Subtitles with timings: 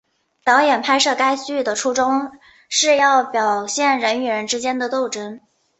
[0.43, 2.31] 导演拍摄该剧的初衷
[2.69, 5.39] 是要表现人与人之间的斗争。